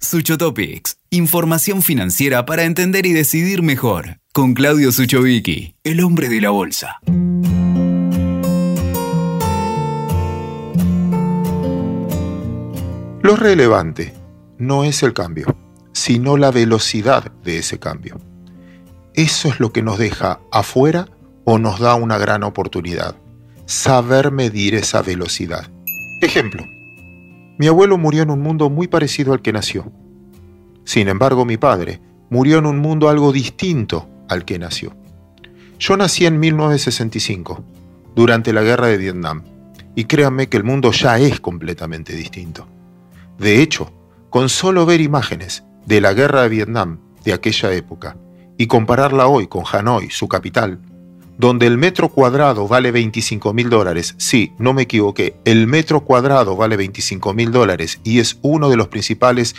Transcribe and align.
Suchotopics, 0.00 0.98
información 1.10 1.82
financiera 1.82 2.44
para 2.44 2.64
entender 2.64 3.06
y 3.06 3.12
decidir 3.12 3.62
mejor. 3.62 4.18
Con 4.32 4.54
Claudio 4.54 4.92
Suchovicki, 4.92 5.74
el 5.84 6.00
hombre 6.00 6.28
de 6.28 6.40
la 6.40 6.50
bolsa. 6.50 7.00
Lo 13.22 13.36
relevante 13.36 14.12
no 14.58 14.84
es 14.84 15.02
el 15.02 15.14
cambio, 15.14 15.56
sino 15.92 16.36
la 16.36 16.50
velocidad 16.50 17.32
de 17.42 17.58
ese 17.58 17.78
cambio. 17.78 18.20
Eso 19.14 19.48
es 19.48 19.58
lo 19.58 19.72
que 19.72 19.82
nos 19.82 19.98
deja 19.98 20.40
afuera 20.52 21.08
o 21.44 21.58
nos 21.58 21.80
da 21.80 21.94
una 21.94 22.18
gran 22.18 22.44
oportunidad. 22.44 23.16
Saber 23.64 24.30
medir 24.30 24.74
esa 24.74 25.00
velocidad. 25.02 25.68
Ejemplo. 26.20 26.75
Mi 27.58 27.68
abuelo 27.68 27.96
murió 27.96 28.22
en 28.22 28.30
un 28.30 28.40
mundo 28.40 28.68
muy 28.68 28.86
parecido 28.86 29.32
al 29.32 29.42
que 29.42 29.52
nació. 29.52 29.90
Sin 30.84 31.08
embargo, 31.08 31.44
mi 31.44 31.56
padre 31.56 32.00
murió 32.28 32.58
en 32.58 32.66
un 32.66 32.78
mundo 32.78 33.08
algo 33.08 33.32
distinto 33.32 34.08
al 34.28 34.44
que 34.44 34.58
nació. 34.58 34.94
Yo 35.78 35.96
nací 35.96 36.26
en 36.26 36.38
1965, 36.38 37.64
durante 38.14 38.52
la 38.52 38.62
guerra 38.62 38.86
de 38.88 38.96
Vietnam, 38.96 39.42
y 39.94 40.04
créanme 40.04 40.48
que 40.48 40.56
el 40.56 40.64
mundo 40.64 40.92
ya 40.92 41.18
es 41.18 41.40
completamente 41.40 42.14
distinto. 42.14 42.66
De 43.38 43.62
hecho, 43.62 43.92
con 44.30 44.48
solo 44.48 44.86
ver 44.86 45.00
imágenes 45.00 45.64
de 45.86 46.00
la 46.00 46.12
guerra 46.12 46.42
de 46.42 46.48
Vietnam 46.48 46.98
de 47.24 47.32
aquella 47.32 47.72
época 47.72 48.16
y 48.58 48.66
compararla 48.66 49.26
hoy 49.26 49.46
con 49.46 49.64
Hanoi, 49.70 50.10
su 50.10 50.28
capital, 50.28 50.80
donde 51.38 51.66
el 51.66 51.76
metro 51.76 52.08
cuadrado 52.08 52.66
vale 52.66 52.90
25 52.90 53.52
mil 53.52 53.68
dólares, 53.68 54.14
sí, 54.18 54.54
no 54.58 54.72
me 54.72 54.82
equivoqué, 54.82 55.36
el 55.44 55.66
metro 55.66 56.00
cuadrado 56.00 56.56
vale 56.56 56.76
25 56.76 57.34
mil 57.34 57.52
dólares 57.52 58.00
y 58.04 58.20
es 58.20 58.38
uno 58.42 58.70
de 58.70 58.76
los 58.76 58.88
principales 58.88 59.54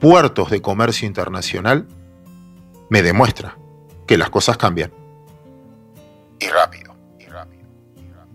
puertos 0.00 0.50
de 0.50 0.62
comercio 0.62 1.06
internacional, 1.06 1.86
me 2.88 3.02
demuestra 3.02 3.58
que 4.06 4.16
las 4.16 4.30
cosas 4.30 4.56
cambian. 4.56 4.92
Y 6.38 6.46
rápido, 6.46 6.94
y 7.18 7.26
rápido. 7.26 7.64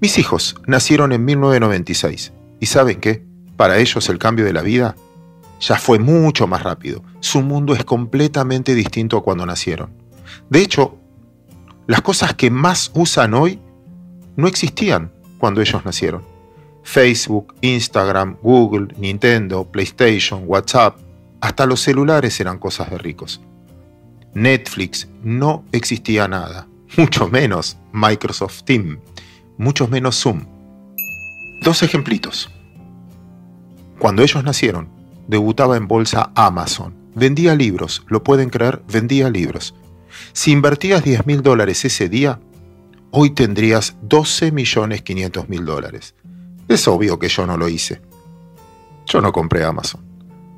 Mis 0.00 0.18
hijos 0.18 0.56
nacieron 0.66 1.12
en 1.12 1.24
1996 1.24 2.32
y 2.60 2.66
¿saben 2.66 3.00
qué? 3.00 3.24
Para 3.56 3.78
ellos 3.78 4.08
el 4.08 4.18
cambio 4.18 4.44
de 4.44 4.52
la 4.52 4.62
vida 4.62 4.96
ya 5.60 5.76
fue 5.76 5.98
mucho 5.98 6.46
más 6.46 6.62
rápido. 6.62 7.02
Su 7.20 7.40
mundo 7.40 7.74
es 7.74 7.84
completamente 7.84 8.74
distinto 8.74 9.16
a 9.16 9.22
cuando 9.22 9.46
nacieron. 9.46 9.90
De 10.50 10.60
hecho, 10.60 10.98
las 11.86 12.02
cosas 12.02 12.34
que 12.34 12.50
más 12.50 12.90
usan 12.94 13.34
hoy 13.34 13.60
no 14.36 14.48
existían 14.48 15.12
cuando 15.38 15.60
ellos 15.60 15.84
nacieron. 15.84 16.22
Facebook, 16.82 17.54
Instagram, 17.60 18.36
Google, 18.42 18.94
Nintendo, 18.98 19.64
PlayStation, 19.64 20.44
WhatsApp, 20.46 20.98
hasta 21.40 21.66
los 21.66 21.80
celulares 21.80 22.38
eran 22.40 22.58
cosas 22.58 22.90
de 22.90 22.98
ricos. 22.98 23.40
Netflix 24.34 25.08
no 25.22 25.64
existía 25.72 26.28
nada, 26.28 26.66
mucho 26.96 27.28
menos 27.28 27.76
Microsoft 27.92 28.62
Team, 28.64 29.00
mucho 29.58 29.88
menos 29.88 30.20
Zoom. 30.20 30.44
Dos 31.62 31.82
ejemplitos. 31.82 32.50
Cuando 33.98 34.22
ellos 34.22 34.42
nacieron, 34.44 34.88
debutaba 35.28 35.76
en 35.76 35.88
bolsa 35.88 36.30
Amazon. 36.34 36.94
Vendía 37.14 37.54
libros, 37.54 38.04
lo 38.08 38.24
pueden 38.24 38.50
creer, 38.50 38.82
vendía 38.90 39.30
libros. 39.30 39.74
Si 40.32 40.52
invertías 40.52 41.04
10 41.04 41.26
mil 41.26 41.42
dólares 41.42 41.84
ese 41.84 42.08
día, 42.08 42.40
hoy 43.10 43.30
tendrías 43.30 43.96
12 44.02 44.52
millones 44.52 45.02
500 45.02 45.48
mil 45.48 45.64
dólares. 45.64 46.14
Es 46.68 46.88
obvio 46.88 47.18
que 47.18 47.28
yo 47.28 47.46
no 47.46 47.56
lo 47.56 47.68
hice. 47.68 48.00
Yo 49.06 49.20
no 49.20 49.32
compré 49.32 49.64
Amazon. 49.64 50.02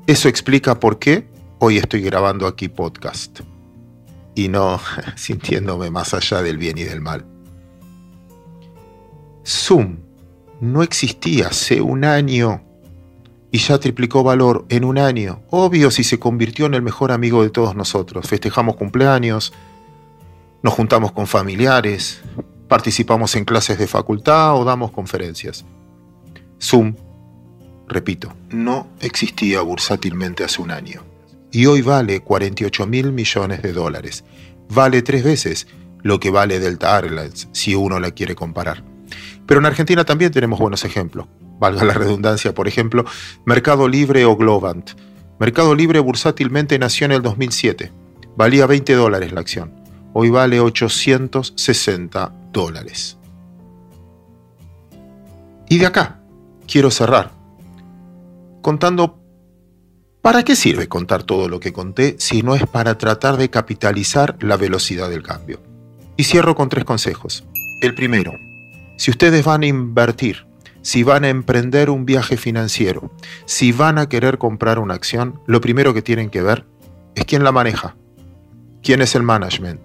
Eso 0.07 0.29
explica 0.29 0.79
por 0.79 0.99
qué 0.99 1.27
hoy 1.59 1.77
estoy 1.77 2.01
grabando 2.01 2.47
aquí 2.47 2.69
podcast. 2.69 3.41
Y 4.35 4.47
no 4.47 4.79
sintiéndome 5.15 5.91
más 5.91 6.13
allá 6.13 6.41
del 6.41 6.57
bien 6.57 6.77
y 6.77 6.83
del 6.83 7.01
mal. 7.01 7.25
Zoom 9.45 9.97
no 10.59 10.83
existía 10.83 11.47
hace 11.47 11.81
un 11.81 12.03
año 12.03 12.66
y 13.51 13.59
ya 13.59 13.79
triplicó 13.79 14.23
valor 14.23 14.65
en 14.69 14.83
un 14.83 14.97
año. 14.97 15.41
Obvio 15.49 15.91
si 15.91 16.03
se 16.03 16.19
convirtió 16.19 16.65
en 16.65 16.73
el 16.73 16.81
mejor 16.81 17.11
amigo 17.11 17.43
de 17.43 17.49
todos 17.49 17.75
nosotros. 17.75 18.27
Festejamos 18.27 18.75
cumpleaños, 18.75 19.53
nos 20.63 20.73
juntamos 20.73 21.11
con 21.11 21.27
familiares, 21.27 22.21
participamos 22.67 23.35
en 23.35 23.45
clases 23.45 23.77
de 23.79 23.87
facultad 23.87 24.55
o 24.55 24.65
damos 24.65 24.91
conferencias. 24.91 25.65
Zoom, 26.61 26.95
repito, 27.87 28.33
no 28.49 28.87
existía 28.99 29.61
bursátilmente 29.61 30.43
hace 30.43 30.61
un 30.61 30.71
año. 30.71 31.03
Y 31.51 31.65
hoy 31.65 31.81
vale 31.81 32.19
48 32.19 32.85
mil 32.87 33.13
millones 33.13 33.61
de 33.61 33.71
dólares. 33.71 34.25
Vale 34.69 35.01
tres 35.01 35.23
veces 35.23 35.67
lo 36.03 36.19
que 36.19 36.29
vale 36.29 36.59
Delta 36.59 36.97
Airlines, 36.97 37.47
si 37.53 37.73
uno 37.73 37.99
la 37.99 38.11
quiere 38.11 38.35
comparar. 38.35 38.83
Pero 39.45 39.61
en 39.61 39.65
Argentina 39.65 40.03
también 40.03 40.31
tenemos 40.31 40.59
buenos 40.59 40.83
ejemplos 40.83 41.27
valga 41.59 41.83
la 41.83 41.93
redundancia, 41.93 42.53
por 42.53 42.67
ejemplo, 42.67 43.05
Mercado 43.45 43.87
Libre 43.87 44.25
o 44.25 44.35
Globant. 44.35 44.91
Mercado 45.39 45.75
Libre 45.75 45.99
bursátilmente 45.99 46.79
nació 46.79 47.05
en 47.05 47.11
el 47.11 47.21
2007. 47.21 47.91
Valía 48.35 48.65
20 48.65 48.93
dólares 48.93 49.31
la 49.31 49.41
acción. 49.41 49.73
Hoy 50.13 50.29
vale 50.29 50.59
860 50.59 52.33
dólares. 52.51 53.17
Y 55.69 55.77
de 55.77 55.85
acá 55.85 56.21
quiero 56.65 56.91
cerrar 56.91 57.31
contando 58.61 59.21
¿Para 60.27 60.43
qué 60.43 60.57
sirve 60.57 60.89
contar 60.89 61.23
todo 61.23 61.47
lo 61.47 61.61
que 61.61 61.71
conté 61.71 62.17
si 62.19 62.41
no 62.41 62.53
es 62.53 62.67
para 62.67 62.97
tratar 62.97 63.37
de 63.37 63.49
capitalizar 63.49 64.35
la 64.41 64.57
velocidad 64.57 65.09
del 65.09 65.23
cambio? 65.23 65.61
Y 66.17 66.25
cierro 66.25 66.53
con 66.53 66.67
tres 66.67 66.83
consejos. 66.83 67.45
El 67.81 67.95
primero, 67.95 68.33
si 68.97 69.11
ustedes 69.11 69.45
van 69.45 69.63
a 69.63 69.67
invertir 69.67 70.46
si 70.87 71.03
van 71.03 71.25
a 71.25 71.29
emprender 71.29 71.89
un 71.89 72.05
viaje 72.05 72.37
financiero, 72.37 73.11
si 73.43 73.73
van 73.73 73.97
a 73.97 74.07
querer 74.07 74.37
comprar 74.37 74.79
una 74.79 74.93
acción, 74.93 75.41
lo 75.45 75.59
primero 75.59 75.93
que 75.93 76.01
tienen 76.01 76.29
que 76.29 76.41
ver 76.41 76.63
es 77.13 77.25
quién 77.25 77.43
la 77.43 77.51
maneja, 77.51 77.97
quién 78.81 79.01
es 79.01 79.13
el 79.13 79.21
management, 79.21 79.81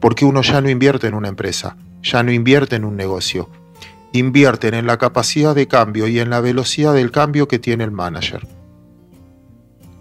porque 0.00 0.24
uno 0.24 0.40
ya 0.40 0.62
no 0.62 0.70
invierte 0.70 1.08
en 1.08 1.14
una 1.14 1.28
empresa, 1.28 1.76
ya 2.02 2.22
no 2.22 2.32
invierte 2.32 2.74
en 2.74 2.86
un 2.86 2.96
negocio, 2.96 3.50
invierten 4.14 4.72
en 4.72 4.86
la 4.86 4.96
capacidad 4.96 5.54
de 5.54 5.68
cambio 5.68 6.08
y 6.08 6.20
en 6.20 6.30
la 6.30 6.40
velocidad 6.40 6.94
del 6.94 7.10
cambio 7.10 7.48
que 7.48 7.58
tiene 7.58 7.84
el 7.84 7.90
manager. 7.90 8.48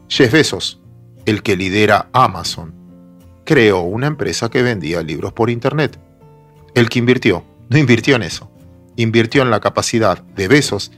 Jeff 0.08 0.32
Bezos, 0.32 0.80
el 1.26 1.44
que 1.44 1.58
lidera 1.58 2.08
Amazon, 2.14 2.74
creó 3.44 3.82
una 3.82 4.08
empresa 4.08 4.50
que 4.50 4.64
vendía 4.64 5.04
libros 5.04 5.34
por 5.34 5.50
Internet. 5.50 6.00
El 6.74 6.88
que 6.88 7.00
invirtió, 7.00 7.44
no 7.68 7.78
invirtió 7.78 8.16
en 8.16 8.24
eso 8.24 8.55
invirtió 8.96 9.42
en 9.42 9.52
la 9.52 9.60
capacidad 9.60 10.22
de 10.24 10.48
Besos 10.48 10.92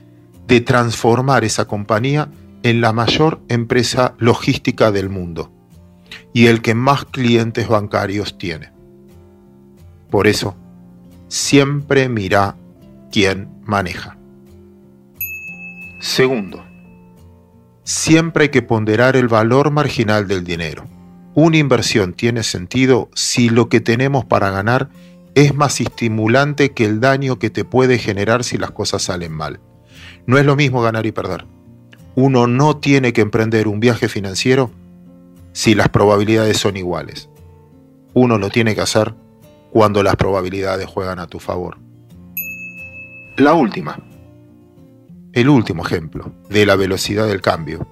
de 0.46 0.60
transformar 0.60 1.44
esa 1.44 1.66
compañía 1.66 2.28
en 2.62 2.80
la 2.80 2.92
mayor 2.92 3.40
empresa 3.48 4.14
logística 4.18 4.90
del 4.90 5.08
mundo 5.08 5.52
y 6.32 6.46
el 6.46 6.62
que 6.62 6.74
más 6.74 7.04
clientes 7.04 7.68
bancarios 7.68 8.38
tiene. 8.38 8.72
Por 10.10 10.26
eso, 10.26 10.56
siempre 11.28 12.08
mira 12.08 12.56
quién 13.12 13.48
maneja. 13.64 14.16
Segundo, 16.00 16.64
siempre 17.84 18.44
hay 18.44 18.48
que 18.50 18.62
ponderar 18.62 19.16
el 19.16 19.28
valor 19.28 19.70
marginal 19.70 20.28
del 20.28 20.44
dinero. 20.44 20.84
Una 21.34 21.58
inversión 21.58 22.14
tiene 22.14 22.42
sentido 22.42 23.10
si 23.14 23.50
lo 23.50 23.68
que 23.68 23.80
tenemos 23.80 24.24
para 24.24 24.50
ganar 24.50 24.88
es 25.38 25.54
más 25.54 25.80
estimulante 25.80 26.72
que 26.72 26.84
el 26.84 26.98
daño 26.98 27.38
que 27.38 27.48
te 27.48 27.64
puede 27.64 27.98
generar 27.98 28.42
si 28.42 28.58
las 28.58 28.72
cosas 28.72 29.02
salen 29.02 29.32
mal. 29.32 29.60
No 30.26 30.36
es 30.36 30.44
lo 30.44 30.56
mismo 30.56 30.82
ganar 30.82 31.06
y 31.06 31.12
perder. 31.12 31.46
Uno 32.16 32.48
no 32.48 32.78
tiene 32.78 33.12
que 33.12 33.20
emprender 33.20 33.68
un 33.68 33.78
viaje 33.78 34.08
financiero 34.08 34.72
si 35.52 35.76
las 35.76 35.90
probabilidades 35.90 36.56
son 36.56 36.76
iguales. 36.76 37.28
Uno 38.14 38.36
lo 38.36 38.50
tiene 38.50 38.74
que 38.74 38.80
hacer 38.80 39.14
cuando 39.70 40.02
las 40.02 40.16
probabilidades 40.16 40.86
juegan 40.86 41.20
a 41.20 41.28
tu 41.28 41.38
favor. 41.38 41.78
La 43.36 43.54
última, 43.54 44.00
el 45.34 45.48
último 45.48 45.84
ejemplo 45.84 46.32
de 46.50 46.66
la 46.66 46.74
velocidad 46.74 47.28
del 47.28 47.42
cambio. 47.42 47.86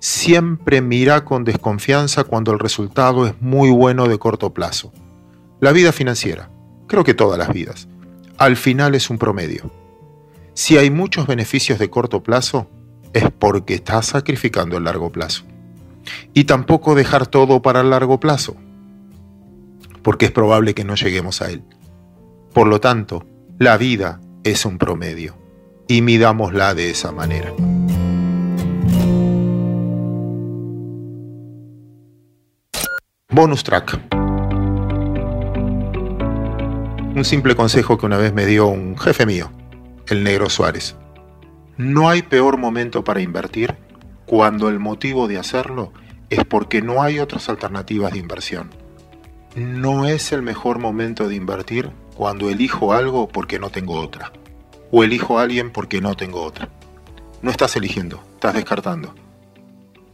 Siempre 0.00 0.82
mira 0.82 1.24
con 1.24 1.44
desconfianza 1.44 2.24
cuando 2.24 2.52
el 2.52 2.58
resultado 2.58 3.26
es 3.26 3.40
muy 3.40 3.70
bueno 3.70 4.06
de 4.06 4.18
corto 4.18 4.52
plazo. 4.52 4.92
La 5.60 5.72
vida 5.72 5.90
financiera 5.90 6.50
creo 6.86 7.04
que 7.04 7.14
todas 7.14 7.38
las 7.38 7.52
vidas. 7.52 7.88
Al 8.38 8.56
final 8.56 8.94
es 8.94 9.10
un 9.10 9.18
promedio. 9.18 9.70
Si 10.54 10.76
hay 10.78 10.90
muchos 10.90 11.26
beneficios 11.26 11.78
de 11.78 11.90
corto 11.90 12.22
plazo, 12.22 12.68
es 13.12 13.30
porque 13.30 13.74
estás 13.74 14.06
sacrificando 14.06 14.76
el 14.76 14.84
largo 14.84 15.10
plazo. 15.10 15.44
Y 16.32 16.44
tampoco 16.44 16.94
dejar 16.94 17.26
todo 17.26 17.62
para 17.62 17.80
el 17.80 17.90
largo 17.90 18.20
plazo, 18.20 18.56
porque 20.02 20.26
es 20.26 20.32
probable 20.32 20.74
que 20.74 20.84
no 20.84 20.94
lleguemos 20.94 21.40
a 21.40 21.50
él. 21.50 21.62
Por 22.52 22.66
lo 22.66 22.80
tanto, 22.80 23.26
la 23.58 23.76
vida 23.78 24.20
es 24.42 24.66
un 24.66 24.78
promedio, 24.78 25.36
y 25.88 26.02
midámosla 26.02 26.74
de 26.74 26.90
esa 26.90 27.10
manera. 27.10 27.52
Bonus 33.30 33.64
track. 33.64 34.23
Un 37.14 37.24
simple 37.24 37.54
consejo 37.54 37.96
que 37.96 38.06
una 38.06 38.16
vez 38.16 38.34
me 38.34 38.44
dio 38.44 38.66
un 38.66 38.98
jefe 38.98 39.24
mío, 39.24 39.52
el 40.08 40.24
negro 40.24 40.50
Suárez. 40.50 40.96
No 41.76 42.08
hay 42.08 42.22
peor 42.22 42.56
momento 42.56 43.04
para 43.04 43.20
invertir 43.20 43.76
cuando 44.26 44.68
el 44.68 44.80
motivo 44.80 45.28
de 45.28 45.38
hacerlo 45.38 45.92
es 46.28 46.44
porque 46.44 46.82
no 46.82 47.04
hay 47.04 47.20
otras 47.20 47.48
alternativas 47.48 48.12
de 48.12 48.18
inversión. 48.18 48.70
No 49.54 50.06
es 50.06 50.32
el 50.32 50.42
mejor 50.42 50.80
momento 50.80 51.28
de 51.28 51.36
invertir 51.36 51.88
cuando 52.16 52.50
elijo 52.50 52.92
algo 52.92 53.28
porque 53.28 53.60
no 53.60 53.70
tengo 53.70 53.94
otra. 53.94 54.32
O 54.90 55.04
elijo 55.04 55.38
a 55.38 55.42
alguien 55.42 55.70
porque 55.70 56.00
no 56.00 56.16
tengo 56.16 56.42
otra. 56.42 56.68
No 57.42 57.50
estás 57.52 57.76
eligiendo, 57.76 58.24
estás 58.34 58.54
descartando. 58.54 59.14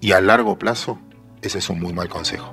Y 0.00 0.12
a 0.12 0.20
largo 0.20 0.58
plazo, 0.58 0.98
ese 1.40 1.60
es 1.60 1.70
un 1.70 1.80
muy 1.80 1.94
mal 1.94 2.10
consejo. 2.10 2.52